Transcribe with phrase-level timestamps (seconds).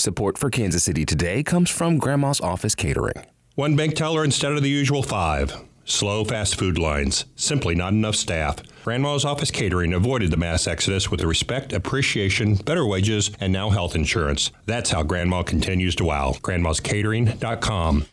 [0.00, 3.26] Support for Kansas City Today comes from Grandma's Office Catering.
[3.54, 5.62] One bank teller instead of the usual five.
[5.84, 7.26] Slow fast food lines.
[7.36, 8.56] Simply not enough staff.
[8.82, 13.94] Grandma's Office Catering avoided the mass exodus with respect, appreciation, better wages, and now health
[13.94, 14.50] insurance.
[14.64, 16.32] That's how Grandma continues to wow.
[16.40, 18.06] Grandma'sCatering.com.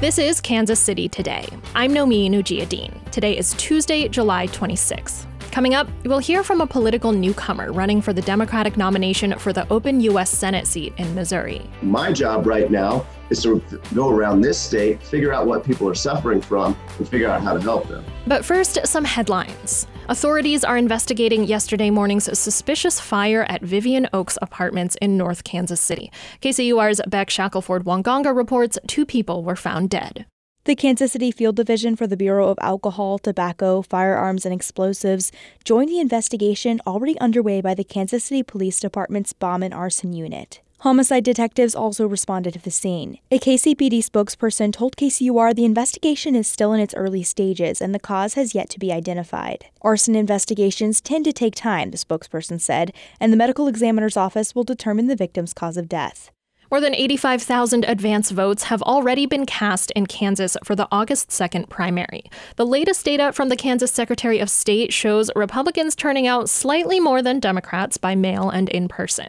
[0.00, 1.46] This is Kansas City Today.
[1.76, 5.27] I'm Nomin Ujiyediin Today is Tuesday, July 26th.
[5.50, 9.66] Coming up, we'll hear from a political newcomer running for the Democratic nomination for the
[9.72, 10.30] open U.S.
[10.30, 11.68] Senate seat in Missouri.
[11.82, 13.60] My job right now is to
[13.94, 17.54] go around this state, figure out what people are suffering from, and figure out how
[17.54, 18.04] to help them.
[18.26, 19.86] But first, some headlines.
[20.08, 26.10] Authorities are investigating yesterday morning's suspicious fire at Vivian Oaks Apartments in North Kansas City.
[26.40, 30.24] KCUR's Bek Shackelford Nwanganga reports two people were found dead.
[30.68, 35.32] The Kansas City Field Division for the Bureau of Alcohol, Tobacco, Firearms, and Explosives
[35.64, 40.60] joined the investigation already underway by the Kansas City Police Department's Bomb and Arson Unit.
[40.80, 43.18] Homicide detectives also responded to the scene.
[43.30, 47.98] A KCPD spokesperson told KCUR the investigation is still in its early stages and the
[47.98, 49.64] cause has yet to be identified.
[49.80, 54.64] Arson investigations tend to take time, the spokesperson said, and the medical examiner's office will
[54.64, 56.30] determine the victim's cause of death.
[56.70, 61.70] More than 85,000 advance votes have already been cast in Kansas for the August 2nd
[61.70, 62.24] primary.
[62.56, 67.22] The latest data from the Kansas Secretary of State shows Republicans turning out slightly more
[67.22, 69.28] than Democrats by mail and in person.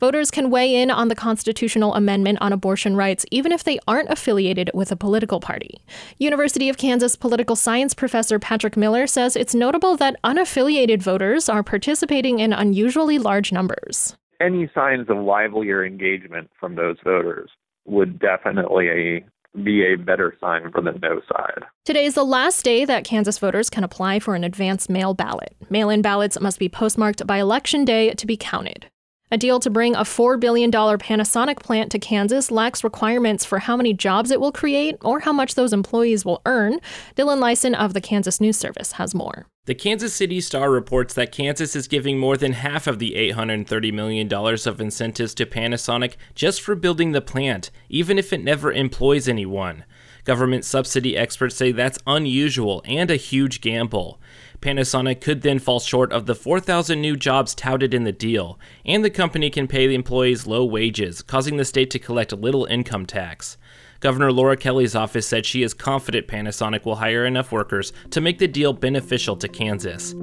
[0.00, 4.08] Voters can weigh in on the constitutional amendment on abortion rights even if they aren't
[4.08, 5.82] affiliated with a political party.
[6.16, 11.62] University of Kansas political science professor Patrick Miller says it's notable that unaffiliated voters are
[11.62, 17.50] participating in unusually large numbers any signs of livelier engagement from those voters
[17.86, 19.24] would definitely
[19.64, 21.64] be a better sign for the no side.
[21.84, 25.56] Today is the last day that Kansas voters can apply for an advance mail ballot.
[25.70, 28.90] Mail in ballots must be postmarked by Election Day to be counted.
[29.30, 33.76] A deal to bring a $4 billion Panasonic plant to Kansas lacks requirements for how
[33.76, 36.80] many jobs it will create or how much those employees will earn.
[37.14, 39.46] Dylan Lysen of the Kansas News Service has more.
[39.68, 43.92] The Kansas City Star reports that Kansas is giving more than half of the $830
[43.92, 49.28] million of incentives to Panasonic just for building the plant, even if it never employs
[49.28, 49.84] anyone.
[50.24, 54.18] Government subsidy experts say that's unusual and a huge gamble.
[54.62, 59.04] Panasonic could then fall short of the 4,000 new jobs touted in the deal, and
[59.04, 63.04] the company can pay the employees low wages, causing the state to collect little income
[63.04, 63.58] tax.
[64.00, 68.38] Governor Laura Kelly's office said she is confident Panasonic will hire enough workers to make
[68.38, 70.14] the deal beneficial to Kansas.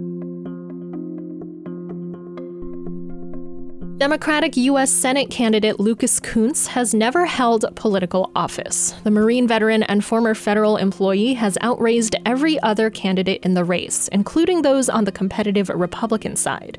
[3.97, 4.91] Democratic U.S.
[4.91, 8.91] Senate candidate Lucas Kunce has never held political office.
[9.06, 14.09] The Marine veteran and former federal employee has outraised every other candidate in the race,
[14.09, 16.78] including those on the competitive Republican side.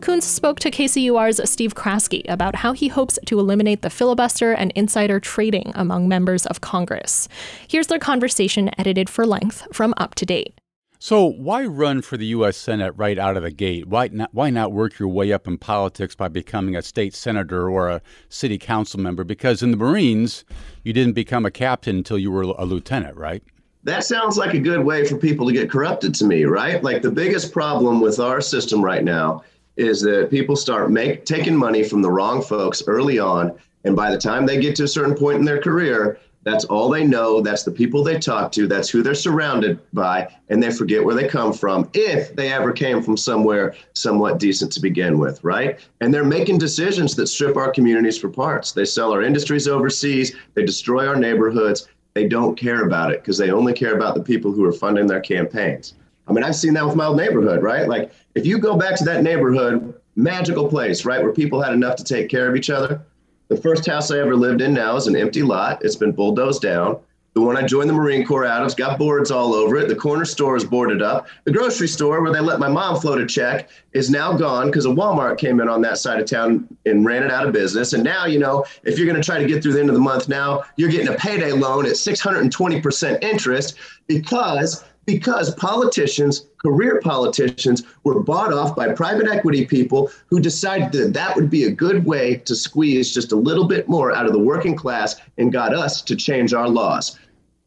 [0.00, 4.70] Kunce spoke to KCUR's Steve Kraske about how he hopes to eliminate the filibuster and
[4.74, 7.30] insider trading among members of Congress.
[7.66, 10.52] Here's their conversation edited for length from Up to Date.
[11.00, 12.56] So, why run for the U.S.
[12.56, 13.86] Senate right out of the gate?
[13.86, 17.70] Why not, why not work your way up in politics by becoming a state senator
[17.70, 19.22] or a city council member?
[19.22, 20.44] Because in the Marines,
[20.82, 23.44] you didn't become a captain until you were a lieutenant, right?
[23.84, 26.82] That sounds like a good way for people to get corrupted to me, right?
[26.82, 29.44] Like the biggest problem with our system right now
[29.76, 33.56] is that people start make, taking money from the wrong folks early on.
[33.84, 36.88] And by the time they get to a certain point in their career, that's all
[36.88, 37.40] they know.
[37.40, 38.66] That's the people they talk to.
[38.66, 40.28] That's who they're surrounded by.
[40.48, 44.72] And they forget where they come from, if they ever came from somewhere somewhat decent
[44.72, 45.78] to begin with, right?
[46.00, 48.72] And they're making decisions that strip our communities for parts.
[48.72, 51.88] They sell our industries overseas, they destroy our neighborhoods.
[52.14, 55.06] They don't care about it because they only care about the people who are funding
[55.06, 55.94] their campaigns.
[56.26, 57.86] I mean, I've seen that with my old neighborhood, right?
[57.86, 61.96] Like, if you go back to that neighborhood, magical place, right, where people had enough
[61.96, 63.00] to take care of each other
[63.48, 65.84] the first house I ever lived in now is an empty lot.
[65.84, 66.98] It's been bulldozed down.
[67.34, 69.86] The one I joined the Marine Corps out of's got boards all over it.
[69.86, 71.28] The corner store is boarded up.
[71.44, 74.86] The grocery store where they let my mom float a check is now gone because
[74.86, 77.92] a Walmart came in on that side of town and ran it out of business.
[77.92, 79.94] And now, you know, if you're going to try to get through the end of
[79.94, 83.76] the month now, you're getting a payday loan at 620% interest
[84.08, 91.14] because because politicians, career politicians, were bought off by private equity people who decided that
[91.14, 94.34] that would be a good way to squeeze just a little bit more out of
[94.34, 97.18] the working class and got us to change our laws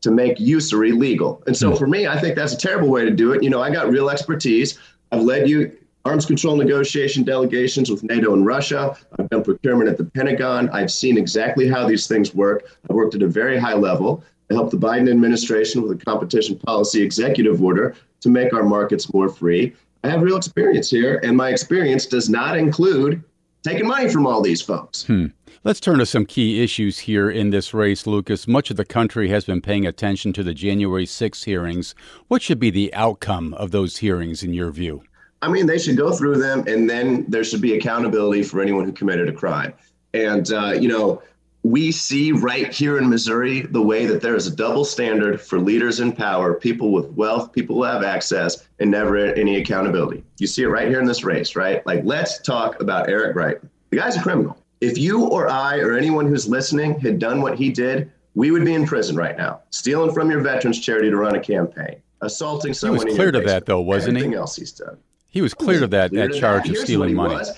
[0.01, 1.41] to make usury legal.
[1.47, 1.77] And so hmm.
[1.77, 3.41] for me, I think that's a terrible way to do it.
[3.41, 4.77] You know, I got real expertise.
[5.11, 8.95] I've led you arms control negotiation delegations with NATO and Russia.
[9.17, 10.69] I've done procurement at the Pentagon.
[10.69, 12.77] I've seen exactly how these things work.
[12.87, 14.23] I've worked at a very high level.
[14.51, 19.13] I helped the Biden administration with a competition policy executive order to make our markets
[19.13, 19.73] more free.
[20.03, 23.23] I have real experience here, and my experience does not include
[23.63, 25.05] taking money from all these folks.
[25.05, 25.27] Hmm.
[25.63, 28.47] Let's turn to some key issues here in this race, Lucas.
[28.47, 31.95] Much of the country has been paying attention to the January 6 hearings.
[32.27, 35.03] What should be the outcome of those hearings, in your view?
[35.41, 38.83] I mean, they should go through them, and then there should be accountability for anyone
[38.83, 39.73] who committed a crime.
[40.13, 41.21] And, uh, you know,
[41.63, 45.59] we see right here in Missouri the way that there is a double standard for
[45.59, 50.23] leaders in power, people with wealth, people who have access, and never any accountability.
[50.39, 51.85] You see it right here in this race, right?
[51.85, 53.69] Like, let's talk about Eric Greitens.
[53.91, 54.57] The guy's a criminal.
[54.79, 58.65] If you or I or anyone who's listening had done what he did, we would
[58.65, 62.73] be in prison right now, stealing from your veterans charity to run a campaign, assaulting
[62.73, 63.01] someone.
[63.01, 64.37] He was clear to that, though, wasn't Everything he?
[64.37, 64.97] else he's done.
[65.27, 66.71] He was clear to that, that charge that.
[66.71, 67.35] of stealing money.
[67.35, 67.55] Was.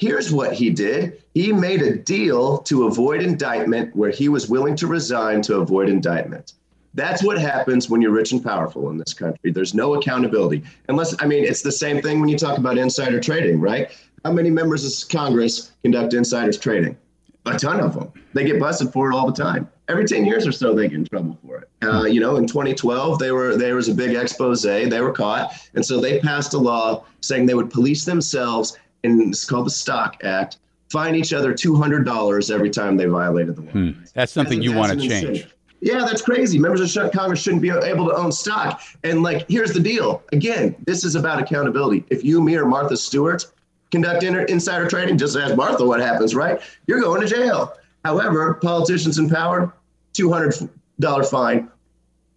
[0.00, 1.22] Here's what he did.
[1.34, 5.90] He made a deal to avoid indictment where he was willing to resign to avoid
[5.90, 6.54] indictment.
[6.94, 9.52] That's what happens when you're rich and powerful in this country.
[9.52, 10.62] There's no accountability.
[10.88, 13.90] Unless, I mean, it's the same thing when you talk about insider trading, right?
[14.24, 16.96] How many members of Congress conduct insiders trading?
[17.44, 18.10] A ton of them.
[18.32, 19.68] They get busted for it all the time.
[19.88, 21.68] Every 10 years or so, they get in trouble for it.
[21.82, 24.62] Uh, you know, in 2012, they were there was a big expose.
[24.62, 29.20] They were caught, and so they passed a law saying they would police themselves, and
[29.30, 30.58] it's called the Stock Act.
[30.90, 33.70] Fine each other $200 every time they violated the law.
[33.70, 33.90] Hmm.
[34.14, 35.46] That's something you want to change.
[35.80, 36.58] Yeah, that's crazy.
[36.58, 38.82] Members of Congress shouldn't be able to own stock.
[39.02, 40.22] And like, here's the deal.
[40.32, 42.04] Again, this is about accountability.
[42.10, 43.46] If you, me, or Martha Stewart
[43.90, 46.60] conduct insider trading, just ask Martha what happens, right?
[46.86, 47.74] You're going to jail.
[48.04, 49.74] However, politicians in power,
[50.14, 51.70] $200 fine,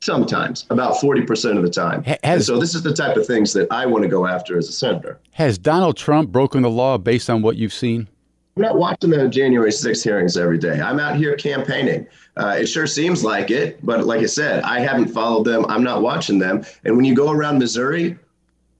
[0.04, 2.04] sometimes, about 40% of the time.
[2.04, 4.58] Ha- And so this is the type of things that I want to go after
[4.58, 5.20] as a senator.
[5.32, 8.08] Has Donald Trump broken the law based on what you've seen?
[8.56, 10.80] I'm not watching the January 6th hearings every day.
[10.80, 12.06] I'm out here campaigning.
[12.38, 15.66] Uh, it sure seems like it, but like I said, I haven't followed them.
[15.70, 16.64] I'm not watching them.
[16.84, 18.18] And when you go around Missouri,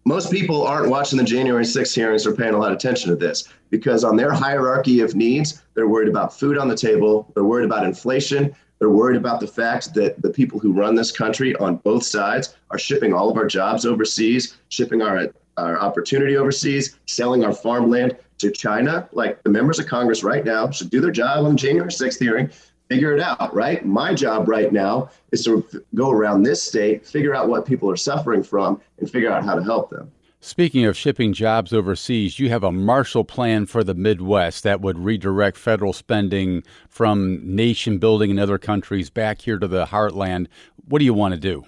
[0.06, 3.16] most people aren't watching the January 6th hearings or paying a lot of attention to
[3.16, 7.46] this because on their hierarchy of needs, they're worried about food on the table, they're
[7.46, 11.56] worried about inflation, they're worried about the fact that the people who run this country
[11.56, 16.98] on both sides are shipping all of our jobs overseas, shipping our our opportunity overseas,
[17.06, 19.08] selling our farmland to China.
[19.12, 22.50] Like the members of Congress right now should do their job on January 6th hearing,
[22.90, 23.86] figure it out, right?
[23.86, 25.66] My job right now is to
[25.96, 29.56] go around this state, figure out what people are suffering from, and figure out how
[29.56, 30.12] to help them.
[30.46, 35.00] Speaking of shipping jobs overseas, you have a Marshall Plan for the Midwest that would
[35.00, 40.48] redirect federal spending from nation building in other countries back here to the heartland.
[40.90, 41.64] What do you want to do?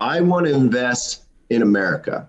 [0.00, 2.26] I want to invest in America.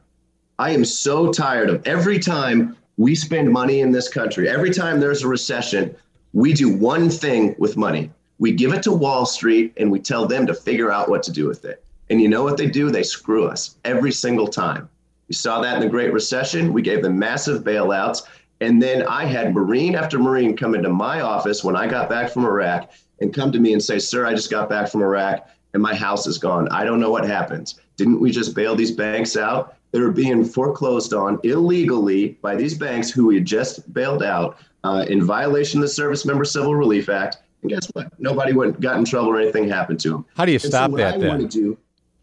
[0.60, 5.00] I am so tired of every time we spend money in this country, every time
[5.00, 5.96] there's a recession,
[6.34, 8.12] we do one thing with money.
[8.40, 11.32] We give it to Wall Street and we tell them to figure out what to
[11.32, 11.82] do with it.
[12.10, 12.92] And you know what they do?
[12.92, 14.90] They screw us every single time.
[15.28, 16.74] You saw that in the Great Recession.
[16.74, 18.24] We gave them massive bailouts.
[18.62, 22.32] And then I had Marine after Marine come into my office when I got back
[22.32, 25.48] from Iraq and come to me and say, Sir, I just got back from Iraq
[25.74, 26.68] and my house is gone.
[26.70, 27.80] I don't know what happens.
[27.98, 29.76] Didn't we just bail these banks out?
[29.92, 34.58] They were being foreclosed on illegally by these banks who we had just bailed out
[34.84, 37.38] uh, in violation of the Service Member Civil Relief Act.
[37.62, 38.08] And guess what?
[38.20, 40.26] Nobody went, got in trouble or anything happened to them.
[40.36, 41.78] How do you And so stop what that I then?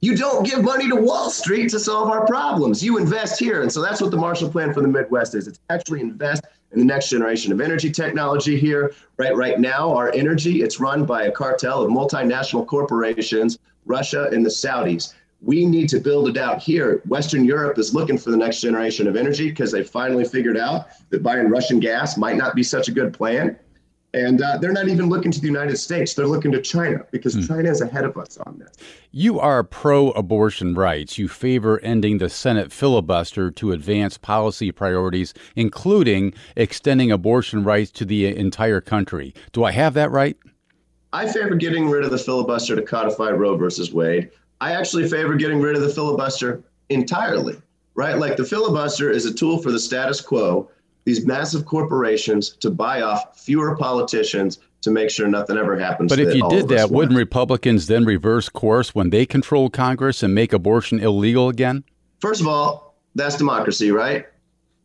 [0.04, 2.84] You don't give money to Wall Street to solve our problems.
[2.84, 3.62] You invest here.
[3.62, 5.48] And so that's what the Marshall Plan for the Midwest is.
[5.48, 8.92] It's actually invest in the next generation of energy technology here.
[9.16, 14.44] Right, right now, our energy, it's run by a cartel of multinational corporations, Russia and
[14.44, 15.14] the Saudis.
[15.40, 17.00] We need to build it out here.
[17.08, 20.88] Western Europe is looking for the next generation of energy because they finally figured out
[21.08, 23.58] that buying Russian gas might not be such a good plan.
[24.14, 26.14] And uh, they're not even looking to the United States.
[26.14, 28.70] They're looking to China because China is ahead of us on this.
[29.10, 31.18] You are pro abortion rights.
[31.18, 38.04] You favor ending the Senate filibuster to advance policy priorities, including extending abortion rights to
[38.04, 39.34] the entire country.
[39.50, 40.36] Do I have that right?
[41.12, 44.30] I favor getting rid of the filibuster to codify Roe versus Wade.
[44.60, 47.60] I actually favor getting rid of the filibuster entirely,
[47.96, 48.16] right?
[48.16, 50.70] Like the filibuster is a tool for the status quo,
[51.04, 56.10] these massive corporations to buy off fewer politicians to make sure nothing ever happens.
[56.10, 57.18] But if you did that, wouldn't want.
[57.18, 61.84] Republicans then reverse course when they control Congress and make abortion illegal again?
[62.20, 64.26] First of all, that's democracy, right?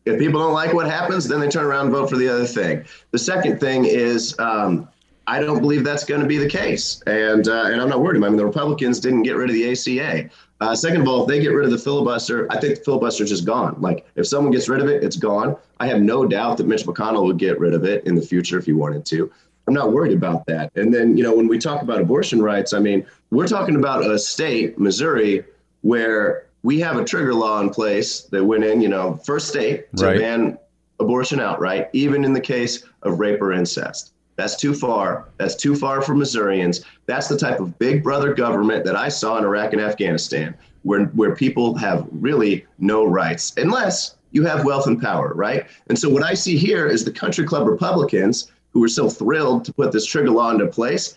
[0.05, 2.45] If people don't like what happens, then they turn around and vote for the other
[2.45, 2.85] thing.
[3.11, 4.87] The second thing is, um,
[5.29, 8.17] I don't believe that's going to be the case, and uh, and I'm not worried.
[8.17, 10.29] I mean, the Republicans didn't get rid of the ACA.
[10.59, 13.23] Uh, second of all, if they get rid of the filibuster, I think the filibuster
[13.23, 13.79] is just gone.
[13.79, 15.55] Like if someone gets rid of it, it's gone.
[15.79, 18.57] I have no doubt that Mitch McConnell would get rid of it in the future
[18.57, 19.31] if he wanted to.
[19.67, 20.71] I'm not worried about that.
[20.75, 24.03] And then, you know, when we talk about abortion rights, I mean, we're talking about
[24.03, 25.45] a state, Missouri,
[25.81, 29.95] where we have a trigger law in place that went in, you know, first state
[29.97, 30.19] to Right.
[30.19, 30.57] ban
[30.99, 34.11] abortion outright, even in the case of rape or incest.
[34.39, 35.25] That's too far.
[35.35, 36.85] That's too far for Missourians.
[37.07, 41.07] That's the type of big brother government that I saw in Iraq and Afghanistan, where,
[41.07, 45.65] where people have really no rights, unless you have wealth and power, right?
[45.87, 49.65] And so what I see here is the country club Republicans who are so thrilled
[49.65, 51.15] to put this trigger law into place.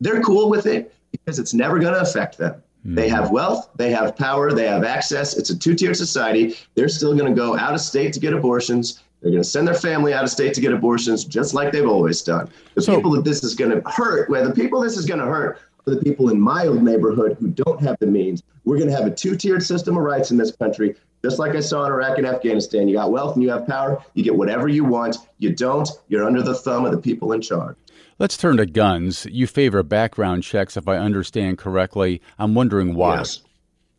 [0.00, 2.62] They're cool with it because it's never going to affect them.
[2.86, 2.94] Mm.
[2.94, 5.36] They have wealth, they have power, they have access.
[5.36, 6.56] It's a two tier society.
[6.76, 9.02] They're still going to go out of state to get abortions.
[9.22, 11.88] They're going to send their family out of state to get abortions, just like they've
[11.88, 12.50] always done.
[12.74, 15.20] The so, people that this is going to hurt, where the people this is going
[15.20, 18.42] to hurt are the people in my old neighborhood who don't have the means.
[18.64, 21.54] We're going to have a two tiered system of rights in this country, just like
[21.54, 22.88] I saw in Iraq and Afghanistan.
[22.88, 24.04] You got wealth and you have power.
[24.14, 25.16] You get whatever you want.
[25.38, 27.76] You don't, you're under the thumb of the people in charge.
[28.18, 29.26] Let's turn to guns.
[29.30, 32.20] You favor background checks, if I understand correctly.
[32.38, 33.18] I'm wondering why.
[33.18, 33.42] Yes,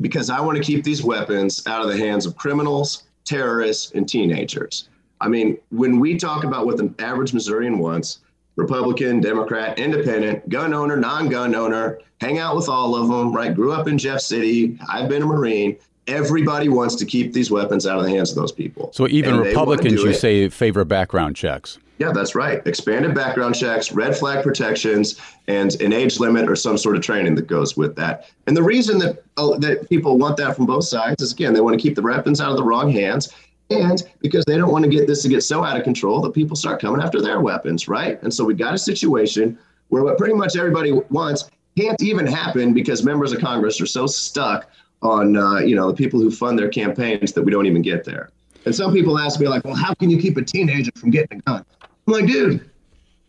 [0.02, 4.08] because I want to keep these weapons out of the hands of criminals, terrorists, and
[4.08, 4.90] teenagers.
[5.24, 8.20] I mean, when we talk about what the average Missourian wants,
[8.58, 13.56] Republican, Democrat, independent, gun owner, non gun owner, hang out with all of them, right?
[13.56, 14.78] Grew up in Jeff City.
[14.90, 15.78] I've been a Marine.
[16.08, 18.92] Everybody wants to keep these weapons out of the hands of those people.
[18.94, 20.16] So even and Republicans, you it.
[20.16, 21.80] say, favor background checks.
[22.00, 22.66] Yeah, that's right.
[22.68, 27.36] Expanded background checks, red flag protections, and an age limit or some sort of training
[27.36, 28.30] that goes with that.
[28.46, 31.62] And the reason that uh, that people want that from both sides is again, they
[31.62, 33.34] want to keep the weapons out of the wrong hands
[33.70, 36.34] and because they don't want to get this to get so out of control that
[36.34, 38.22] people start coming after their weapons, right?
[38.22, 39.58] And so we got a situation
[39.90, 44.06] where what pretty much everybody wants can't even happen because members of Congress are so
[44.06, 44.70] stuck
[45.02, 48.04] on uh, you know the people who fund their campaigns that we don't even get
[48.04, 48.30] there.
[48.66, 51.40] And some people ask me like, well, how can you keep a teenager from getting
[51.40, 51.66] a gun?
[52.08, 52.70] I'm like, dude,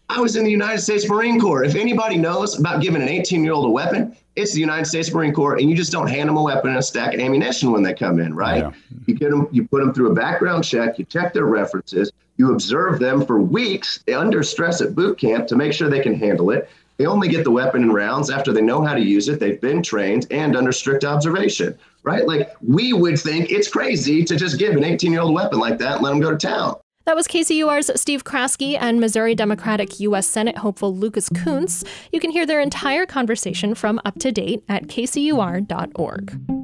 [0.08, 1.64] I was in the United States Marine Corps.
[1.64, 5.12] If anybody knows about giving an 18 year old a weapon, it's the United States
[5.12, 7.72] Marine Corps, and you just don't hand them a weapon and a stack of ammunition
[7.72, 8.58] when they come in, right?
[8.58, 8.72] Yeah.
[9.06, 12.52] You get them, you put them through a background check, you check their references, you
[12.52, 16.50] observe them for weeks under stress at boot camp to make sure they can handle
[16.50, 16.68] it.
[16.96, 19.40] They only get the weapon and rounds after they know how to use it.
[19.40, 22.26] They've been trained and under strict observation, right?
[22.26, 25.58] Like we would think it's crazy to just give an 18 year old a weapon
[25.58, 26.76] like that and let them go to town.
[27.06, 30.26] That was KCUR's Steve Kraske and Missouri Democratic U.S.
[30.26, 31.86] Senate hopeful Lucas Kunce.
[32.12, 36.63] You can hear their entire conversation from Up to Date at kcur.org.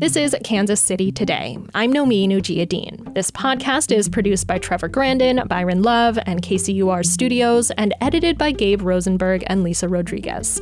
[0.00, 1.58] This is Kansas City Today.
[1.74, 3.14] I'm Nomin Ujiyediin.
[3.14, 8.52] This podcast is produced by Trevor Grandin, Byron Love, and KCUR Studios, and edited by
[8.52, 10.60] Gabe Rosenberg and Lisa Rodriguez.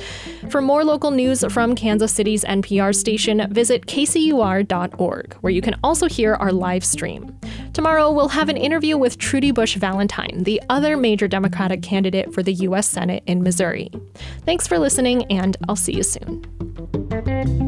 [0.49, 6.09] For more local news from Kansas City's NPR station, visit kcur.org, where you can also
[6.09, 7.39] hear our live stream.
[7.75, 12.43] Tomorrow, we'll have an interview with Trudy Bush Valentine, the other major Democratic candidate for
[12.43, 12.89] the U.S.
[12.89, 13.91] Senate in Missouri.
[14.47, 17.66] Thanks for listening, and I'll see you soon.